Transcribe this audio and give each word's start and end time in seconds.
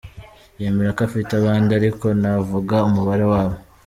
Yemera 0.61 0.95
ko 0.97 1.01
afite 1.07 1.31
abandi 1.35 1.71
ariko 1.79 2.05
ntavuga 2.19 2.75
umubare 2.89 3.25
wabo. 3.31 3.55